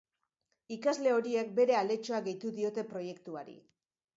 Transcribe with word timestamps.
Ikasle 0.75 1.11
horiek 1.17 1.53
bere 1.61 1.77
aletxoa 1.81 2.23
gehitu 2.29 2.55
diote 2.59 2.89
proiektuari. 2.95 3.59